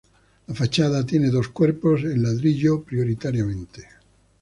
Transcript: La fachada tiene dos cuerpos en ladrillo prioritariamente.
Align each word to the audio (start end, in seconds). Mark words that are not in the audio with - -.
La 0.47 0.55
fachada 0.55 1.05
tiene 1.05 1.29
dos 1.29 1.49
cuerpos 1.49 2.01
en 2.01 2.23
ladrillo 2.23 2.81
prioritariamente. 2.83 3.87